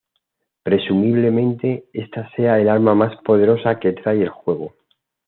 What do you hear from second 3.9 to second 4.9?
trae el juego.